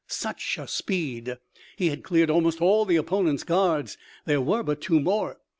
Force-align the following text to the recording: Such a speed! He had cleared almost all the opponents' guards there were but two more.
Such 0.07 0.57
a 0.57 0.67
speed! 0.67 1.37
He 1.75 1.89
had 1.89 2.01
cleared 2.03 2.31
almost 2.31 2.59
all 2.59 2.85
the 2.85 2.95
opponents' 2.95 3.43
guards 3.43 3.99
there 4.25 4.41
were 4.41 4.63
but 4.63 4.81
two 4.81 4.99
more. 4.99 5.37